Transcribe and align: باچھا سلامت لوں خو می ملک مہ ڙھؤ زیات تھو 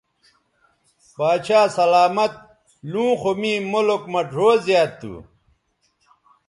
باچھا 1.17 1.61
سلامت 1.77 2.33
لوں 2.91 3.11
خو 3.19 3.31
می 3.39 3.53
ملک 3.71 4.03
مہ 4.11 4.21
ڙھؤ 4.33 4.49
زیات 4.65 4.91
تھو 4.99 5.13